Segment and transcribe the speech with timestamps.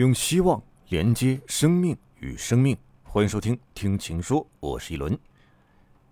[0.00, 5.18] 用希望连接生命与生命，欢迎收听《听情说》，我是一轮。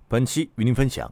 [0.06, 1.10] 本期与您分享：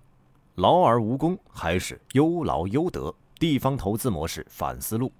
[0.56, 3.14] 劳而无功还是优劳优得？
[3.38, 5.10] 地方投资模式反思录。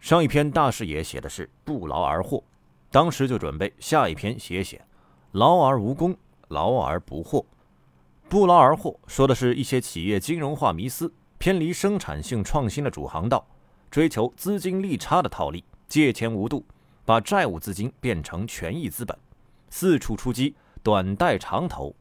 [0.00, 2.44] 上一篇大视野写的是不劳而获，
[2.90, 4.84] 当时就准备下一篇写写
[5.30, 6.14] 劳而无功，
[6.48, 7.42] 劳而不获。
[8.28, 13.46] 不劳而获说的是一些企业金融化迷思，偏离生产性创新的主航道，
[13.90, 16.62] 追求资金利差的套利，借钱无度，
[17.04, 19.16] 把债务资金变成权益资本，
[19.70, 21.94] 四处出击，短贷长投，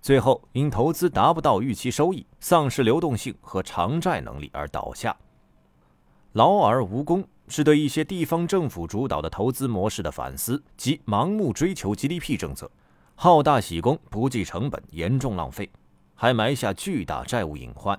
[0.00, 5.16] 最后因投资达不到预期收益，丧失流动性和偿债能力而倒下。
[6.32, 12.70] 劳而无功是对一些地方政府主导的投资模式的反思，及盲目追求 GDP 政策。
[13.14, 15.68] 好大喜功，不计成本，严重浪费，
[16.14, 17.98] 还埋下巨大债务隐患。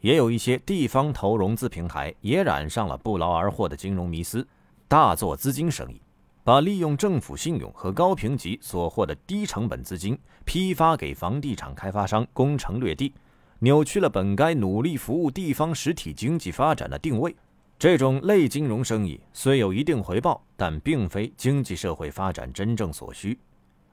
[0.00, 4.46] 也有一些地方投融资平台也染上了不劳而获的金融迷思，
[4.88, 6.00] 大做资金生意，
[6.46, 13.12] 把利用政府信用和高评级所获的低成本资金批发给房地产开发商攻城略地，
[13.58, 17.34] 扭曲了本该努力服务地方实体经济发展的定位。
[17.80, 23.36] 这种类金融生意虽有一定回报，但并非经济社会发展真正所需。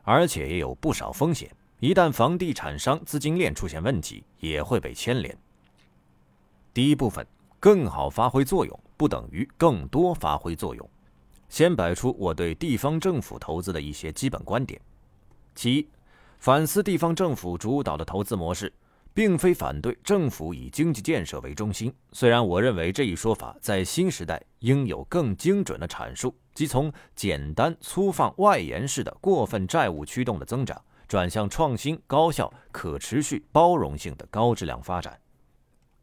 [0.03, 5.35] 而且也有不少风险，一旦房地产商资金链出现问题，也会被牵连。
[6.71, 7.25] 第一部分，
[7.59, 10.87] 更好发挥作用不等于更多发挥作用。
[11.53, 14.81] 先摆出我对地方政府投资的一些基本观点。
[15.53, 15.87] 其一，
[16.39, 18.73] 反思地方政府主导的投资模式。
[19.13, 35.15] 并非反对政府以经济建设为中心，虽然我认为这一说法在新时代应有更精准的阐述，即从简单粗放外延式的过分债务驱动的增长，转向创新、高效、可持续、包容性的高质量发展。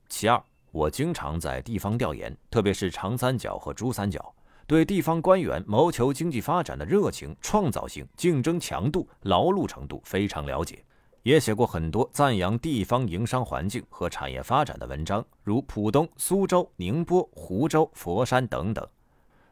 [0.09, 4.33] 其二，我经常在地方调研，特别是长三角和珠三角，
[4.71, 10.85] 对地方官员谋求经济发展的热情、创造性、竞争强度、劳碌程度非常了解。
[11.25, 18.87] 也写过很多赞扬地方营商环境和产业发展的文章，如浦东、苏州、宁波、湖州、佛山等等。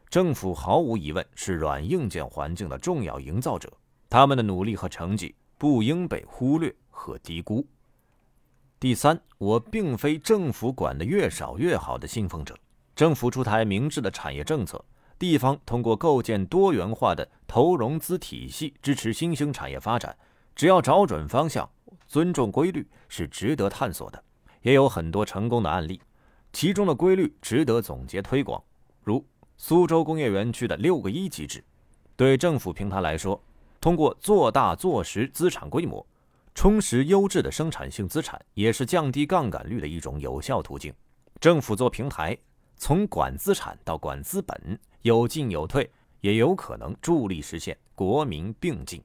[0.09, 3.69] 政府毫无疑问是软硬件环境的重要营造者，
[4.09, 7.67] 他们的努力和成绩不应被忽略和低估。
[8.79, 12.57] 第三，我并非政府管得越少越好的信奉者。
[12.95, 14.81] 政府出台明智的产业政策，
[15.19, 20.17] 地方通过构建多元化的投融资体系支持新兴产业发展。
[20.55, 21.69] 只要找准方向，
[22.07, 24.23] 尊重规律，是值得探索的。
[24.61, 26.01] 也有很多成功的案例，
[26.51, 28.61] 其中的规律值得总结推广。
[29.03, 29.25] 如
[29.57, 31.63] 苏州工业园区的六个一机制，
[32.15, 33.41] 对政府平台来说，
[33.79, 36.05] 通过做大做实资产规模，
[36.53, 40.93] 充实优质的生产性资产，也是降低杠杆率的一种有效途径。
[41.39, 42.37] 政府做平台，
[42.75, 45.89] 从管资产到管资本，有进有退，
[46.21, 49.01] 也有可能助力实现国民并进。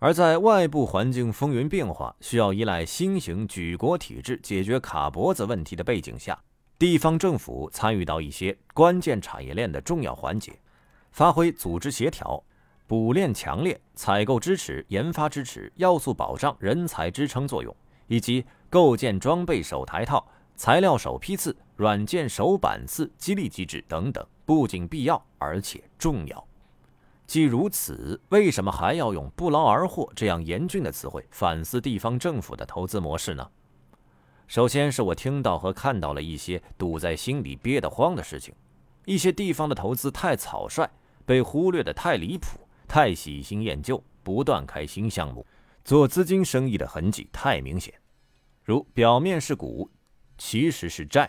[0.00, 6.40] 而在外部环境风云变化，需要依赖新型举国体制解决卡脖子问题的背景下，
[6.78, 10.56] 地方政府参与到一些关键产业链的重要环节，
[11.10, 12.40] 发挥组织协调、
[12.86, 17.74] 补链强链、采购支持、研发支持、要素保障、人才支撑作用，
[18.06, 26.48] 以及构建装备首台套、材料首批次、软件首板次激励机制等等，不仅必要，而且重要。
[27.26, 33.46] 既如此，为什么还要用“不劳而获”这样严峻的词汇反思地方政府的投资模式呢？
[34.46, 38.54] 首先是我听到和看到了一些堵在心里憋得慌的事情：
[39.04, 40.88] 一些地方的投资太草率，
[41.26, 42.58] 被忽略的太离谱，
[42.88, 45.46] 太喜新厌旧，不断开新项目，
[45.84, 47.92] 做资金生意的痕迹太明显。
[48.64, 49.90] 如表面是股，
[50.38, 51.26] 其实是债；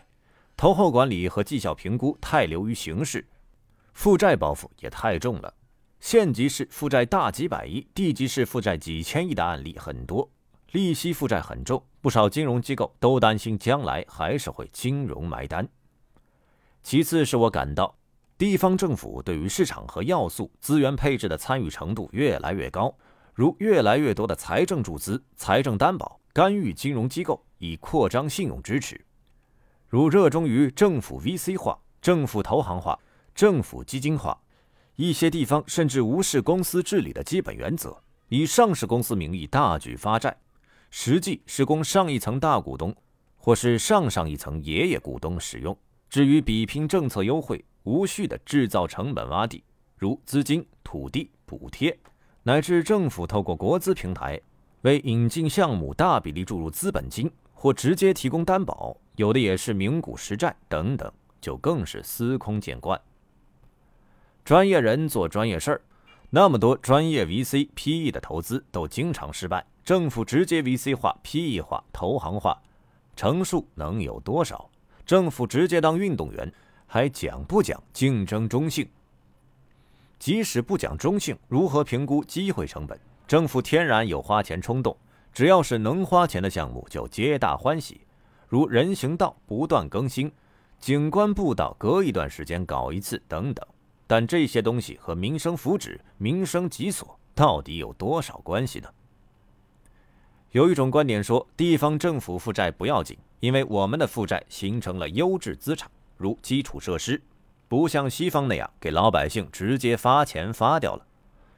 [0.59, 3.25] 投后管理和绩效评估太流于形式，
[3.93, 5.53] 负债包袱也太重了。
[6.01, 10.29] 县级市负债大几百亿，地级市负债几千亿的案例很多，
[10.73, 15.65] 利息负债很重，不少金融机构都担心将来还是会金融埋单。
[16.83, 17.97] 其次是我感到，
[18.37, 22.93] 地方政府对于市场和要素资源配置的参与程度越来越高，
[23.33, 28.99] 如越来越多的财政注资、财政担保、干预金融机构以扩张信用支持，
[29.89, 32.97] 如热衷于政府 VC 化、政府投行化、
[33.33, 34.39] 政府基金化。
[34.95, 40.37] 一些地方甚至无视公司治理的基本原则，以上市公司名义大举发债，
[40.91, 42.95] 实际是供上一层大股东
[43.35, 45.75] 或是上上一层爷爷股东使用。
[46.07, 49.63] 至于比拼政策优惠，无序的制造成本洼地，
[49.97, 51.97] 如资金、土地补贴，
[52.43, 54.39] 乃至政府透过国资平台
[54.81, 61.11] 为引进项目大比例注入资本金，或直接提供担保，有的也是名古实战等等，
[61.41, 62.97] 就更是司空见惯。
[64.45, 65.81] 专业人做专业事儿，
[66.29, 69.65] 那么多专业 VC、PE 的投资都经常失败。
[69.83, 72.57] 政府直接 VC 化、PE 化、投行化，
[73.17, 74.69] 成数能有多少？
[75.05, 76.49] 政府直接当运动员，
[76.87, 78.87] 还讲不讲竞争中性？
[80.17, 82.97] 即使不讲中性，如何评估机会成本？
[83.27, 84.95] 政府天然有花钱冲动，
[85.33, 87.99] 只要是能花钱的项目就皆大欢喜，
[88.49, 90.31] 如人行道不断更新，
[90.79, 93.65] 景观步道隔一段时间搞一次等等。
[94.07, 98.89] 但这些东西和民生福祉、民生急所到底有多少关系呢？
[100.49, 105.87] 有一种观点说，地方政府负债不要紧，因为我们的负债形成了优质资产，
[106.17, 107.21] 如基础设施。
[107.67, 111.05] 不像西方那样给老百姓直接发钱发掉了，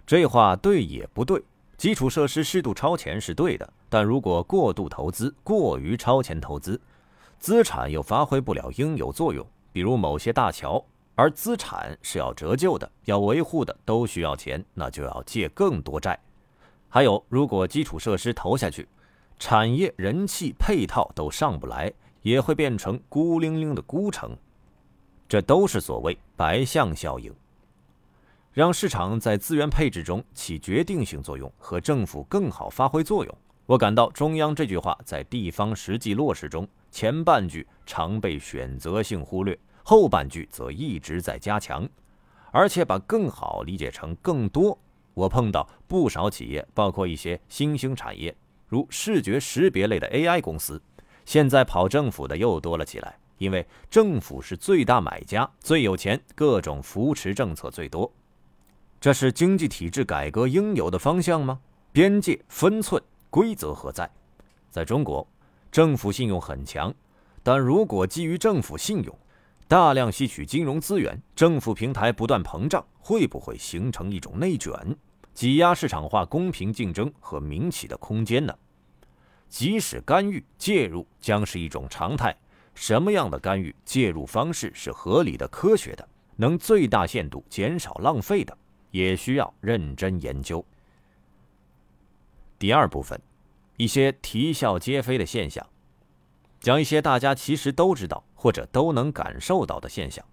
[0.05, 1.41] 这话对也不对。
[1.77, 6.79] 基础设施适度超前是对的，但如果过度投资、过于超前投资，
[7.39, 9.45] 资产又发挥不了应有作用。
[9.73, 10.81] 比如某些大桥，
[11.13, 16.17] 而资产是要折旧的、要维护的，都需要钱，那就要借更多债。
[16.87, 18.87] 还有，如果基础设施投下去，
[19.37, 21.91] 产业、人气、配套都上不来，
[22.21, 24.33] 也会变成孤零零的孤城。
[25.27, 27.33] 这都是所谓白象效应，
[28.53, 33.37] 让市场在资源配置中起决定性作用，和政府更好发挥作用。
[33.65, 41.87] 我感到中央这句话在地方实际落实中，前半句常被选择性忽略，后半句则一直在加强，
[42.51, 44.77] 而且把更好理解成更多。
[45.13, 48.35] 我碰到不少企业，包括一些新兴产业，
[48.67, 50.81] 如视觉识别类的 AI 公司，
[51.25, 53.17] 现在跑政府的又多了起来。
[53.37, 58.13] 因为政府是最大买家，最有钱，各种扶持政策最多，
[58.99, 61.59] 这是经济体制改革应有的方向吗？
[61.91, 64.11] 边界分寸规则何在？
[64.69, 65.25] 在中国，
[65.71, 66.93] 政府信用很强，
[67.41, 69.17] 但如果基于政府信用，
[69.69, 74.73] 大量吸取金融资源，政府平台不断膨胀，会不会形成一种内卷，
[75.33, 78.53] 挤压市场化公平竞争和民企的空间呢？
[79.47, 82.37] 即使干预介入，将是一种常态。
[82.75, 86.05] 什么样的干预介入方式是合理的、科学的，
[86.35, 88.57] 能最大限度减少浪费的，
[88.91, 90.65] 也需要认真研究。
[92.61, 93.19] 第二部分，
[93.77, 95.65] 一些啼笑皆非的现象，
[96.59, 100.23] 讲一些大家其实都知道或者都能感受到的现象。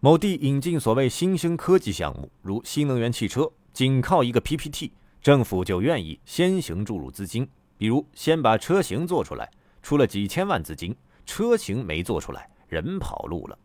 [0.00, 4.90] 某地引进所谓新兴科技项目，如新能源汽车，仅靠一个 PPT，
[5.22, 7.48] 政府就愿意先行注入资金，
[7.78, 9.48] 比如先把车型做出来。
[9.82, 13.56] 出了几千万资金，车型没做出来，人跑路了。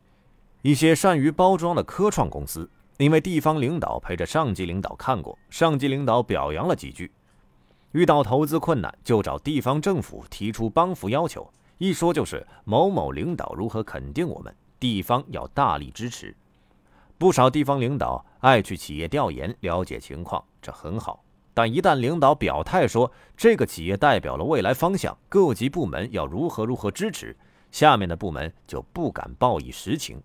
[0.61, 7.11] 一些善于包装的科创公司，因为地方领导陪着上级领导看过，上级领导表扬了几句，
[7.91, 16.35] 遇到投资困难就找地方政府提出帮扶要求，一说就是某某领导如何肯定我们，地方要大力支持。
[17.17, 21.21] 不少地方领导爱去企业调研了解情况，这很好。
[21.53, 27.35] 但一旦领导表态说这个企业代表了未来方向，各级部门要如何如何支持，
[27.71, 30.21] 下面的部门就不敢报以实情。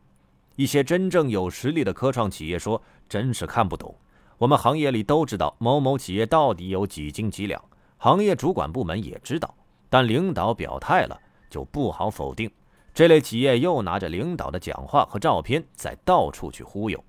[0.60, 3.96] 一些真正有实力的科创企业说：“真是看不懂，
[4.36, 7.64] 我们行业里都知道某某企业到底有几斤几两，
[7.96, 9.54] 行业主管部门也知道，
[9.88, 11.18] 但领导表态了
[11.48, 12.50] 就不好否定。”
[12.92, 17.02] 这类企业又拿着领导的讲话和照片在到处去忽悠，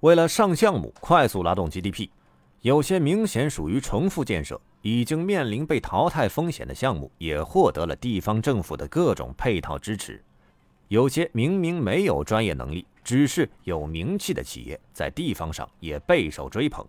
[0.00, 2.08] 为了上项目快速拉动 GDP。
[2.62, 10.14] 有些明显属于重复建设、已经面临被淘汰风险的项目，也获得了地方政府的各种配套支持；
[10.92, 16.84] 有些明明没有专业能力，只是有名气的企业，在地方上也备受追捧；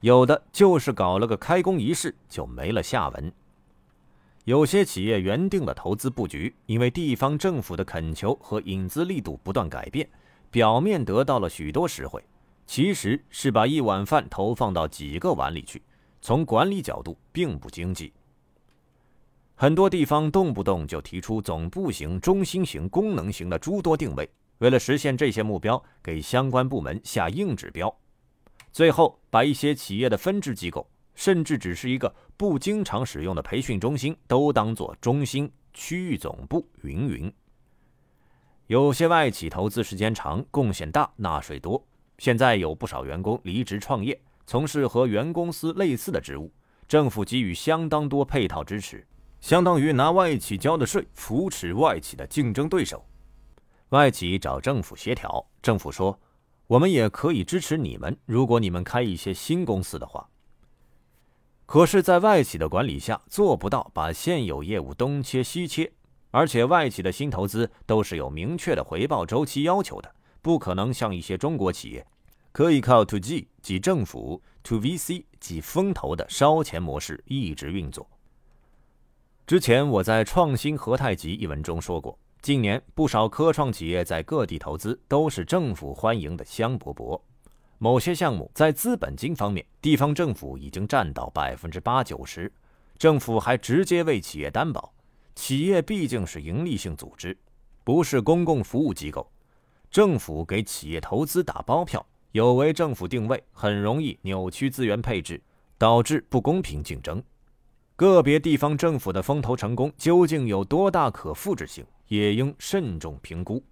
[0.00, 3.32] 有的就是搞了个开工仪式就没了下文。
[4.42, 10.08] 有些企业原定的投资布局，因为地方政府的恳求和引资力度不断改变，
[10.50, 12.20] 表面得到了许多实惠。
[12.66, 15.80] 其实是把一碗饭投放到几个碗里去，
[16.20, 18.12] 从管理角度并不经济。
[19.56, 27.94] 很多地方动不动就提出总部型、中心型、功能型的诸多定位，为了实现这些目标，给相关部门下硬指标，
[28.72, 30.84] 最后把一些企业的分支机构，
[31.14, 37.32] 甚至只是一个不经常使用的培训中心，都当做中心、区域总部，云云。
[38.66, 41.80] 有些外企投资时间长，贡献大，纳税多。
[42.18, 46.50] 现在有不少员工离职创业，从事和原公司类似的职务，
[46.88, 49.06] 政府给予相当多配套支持，
[49.44, 53.04] 相当于拿外企交的税扶持外企的竞争对手。
[53.90, 56.18] 外企找政府协调，政府说
[56.66, 60.26] 我们也可以支持你们，如果你们开一些新公司的话。
[61.66, 65.92] 可是，在外企的管理下，做不到把现有业务东切西切，
[66.30, 70.10] 而且外企的新投资都是有明确的回报周期要求的。
[70.40, 72.06] 不可能像一些中国企业，
[72.50, 78.08] 可以靠 to G 即政府 to VC 即风投的烧钱模式一直运作。
[79.46, 87.20] 之前我在《创新和太极》一文中说过，近年不少科创企业在各地投资都是政府欢迎的香饽饽。
[87.76, 92.50] 某些项目在资本金方面，地方政府已经占到百分之八九十，
[92.96, 94.94] 政府还直接为企业担保。
[95.34, 97.36] 企业毕竟是盈利性组织，
[97.84, 99.30] 不是公共服务机构，
[99.90, 105.38] 政府给企业投资打包票，有违政府定位，很容易扭曲资源配置，
[105.76, 107.22] 导致不公平竞争。
[107.96, 113.62] 个别地方政府的风投成功究竟有多大可复制性，也应慎重评估。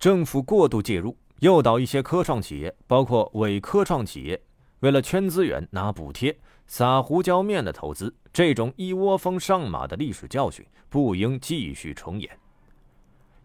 [0.00, 4.42] 政府过度介入，诱导一些科创企业，包括伪科创企业，
[4.80, 12.36] 为了圈资源拿补贴、撒胡椒面的投资，这种一窝蜂上马的历史教训不应继续重演。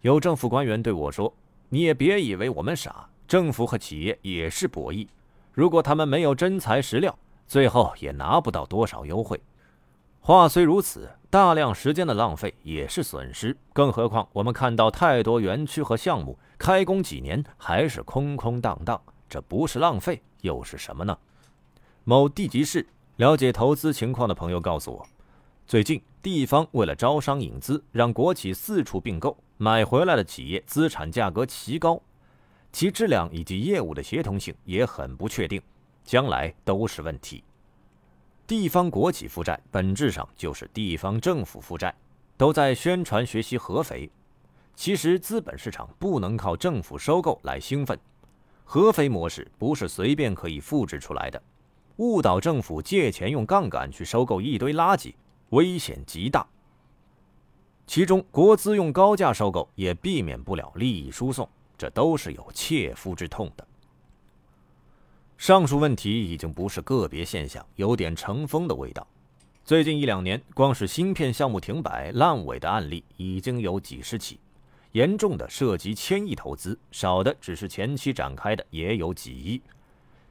[0.02, 1.32] 有政府官员对我说
[1.70, 5.08] ：“你也别以为我们傻，政府和企业也是博弈，
[5.54, 9.40] 如果他们没有真材实料，最后也拿不到多少优惠。”
[10.28, 13.56] 话虽如此，大量时间的浪费也是损失。
[13.72, 21.18] 更何况，我们看到太多园区和项目开工几年还是空空荡荡，这不是浪费又是什么呢？
[22.04, 25.08] 某地级市了解投资情况的朋友告诉我，
[25.66, 32.02] 最近地方为了招商引资，让国企四处并购，买回来的企业资产价格奇高，
[32.74, 35.62] 其质量以及业务的协同性也很不确定，
[36.04, 37.46] 将来都是问题。
[38.48, 41.94] 地方国企负债本质上就是地方政府负债，
[42.38, 44.10] 都在宣传学习合肥。
[44.74, 48.00] 其实资本市场不能靠政府收购来兴奋，
[48.64, 51.42] 合肥模式不是随便可以复制出来的。
[51.98, 55.14] 误导政府借钱用杠杆去收购一堆垃圾，
[55.50, 56.48] 危险极大。
[57.86, 63.68] 其中国资用高价收购也避免不了利益输送，这都是有切肤之痛的。
[65.38, 69.06] 上述问题已经不是个别现象，有点成风的味道。
[69.64, 74.40] 最近一两年，光是芯片项目停摆、烂尾的案例已经有几十起，
[74.94, 79.62] 严重的涉及千亿投资，少的只是前期展开的也有几亿。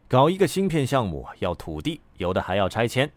[0.08, 3.10] 搞一个芯片项目要土地，有的还要拆迁，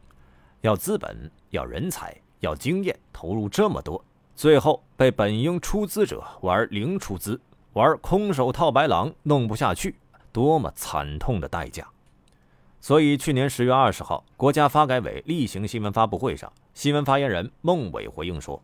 [0.61, 4.03] 要资本、要人才、要经验，投入这么多，
[4.35, 7.41] 最后被本应出资者玩零出资，
[7.73, 9.95] 玩空手套白狼，弄不下去。
[10.31, 11.85] 多么惨痛的代价！
[12.81, 18.63] 所以去年十月二十号，国家发改委例行新闻发布会上，新闻发言人孟伟回应说：“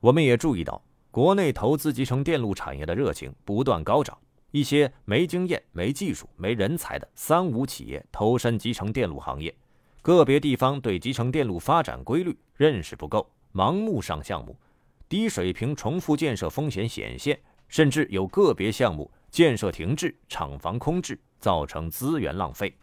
[0.00, 4.18] 我们也注意到，国内投资集成电路产业的热情不断高涨，
[4.50, 9.54] 一些没经验、没技术、没人才的‘三无’企业投身集成电路行业，
[10.02, 14.56] 个别地方对集成电路发展规律认识不够，盲目上项目，
[15.08, 22.74] 低水平重复建设风险显现，甚至有个别项目。”建设停滞，厂房空置，造成资源浪费。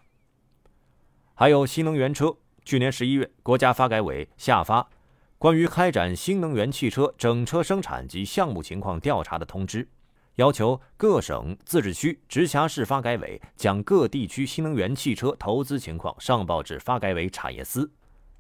[1.34, 4.88] 还有新能源车，去年十一月，国家发改委下发
[5.38, 9.88] 关于开展新能源汽车整车生产及项目情况调查的通知，
[10.36, 17.92] 要求各省、自治区、直辖市发改委将各地区新能源汽车投资情况上报至发改委产业司，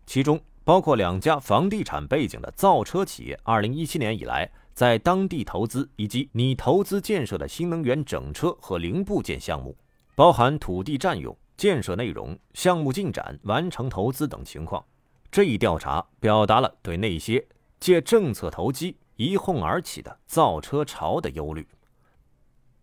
[0.05, 4.49] 其中包括两家房地产背景的造车企业，二零一七年以来。
[4.75, 9.73] 在当地投资以及拟投资建设的新能源整车和零部件项目，
[10.15, 14.85] 包含土地占用、建设内容、项目进展、完成投资等情况。
[15.31, 17.47] 这一调查表达了对那些
[17.79, 21.65] 借政策投机一哄而起的造车潮的忧虑。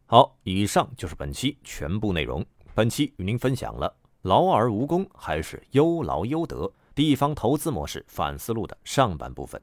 [0.07, 2.43] 好，以上就是本期全部内容。
[2.75, 9.61] 本期与您分享了“劳而无功还是优劳优得”地方投资模式反思录的上半部分。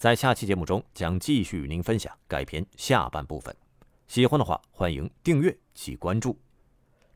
[0.00, 3.54] 在下期节目中，将继续与您分享该片下半部分。
[4.08, 6.38] 喜欢的话，欢迎订阅及关注。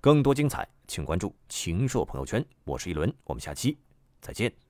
[0.03, 2.45] 更多精彩，请关注秦朔朋友圈。
[2.65, 3.79] 我是一轮，我们下期
[4.21, 4.64] 再见。